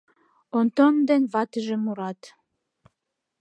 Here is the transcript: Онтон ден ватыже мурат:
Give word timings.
Онтон 0.57 0.95
ден 1.09 1.23
ватыже 1.33 1.75
мурат: 1.83 2.21